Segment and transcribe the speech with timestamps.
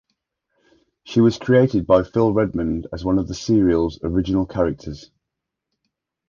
[1.03, 5.11] She was created by Phil Redmond as one of the serial's original characters.